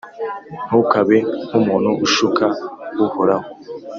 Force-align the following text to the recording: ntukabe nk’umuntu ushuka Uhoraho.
ntukabe 0.67 1.17
nk’umuntu 1.47 1.89
ushuka 2.05 2.45
Uhoraho. 3.05 3.47